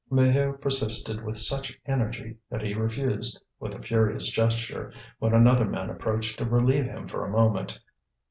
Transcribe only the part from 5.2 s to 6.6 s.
another man approached to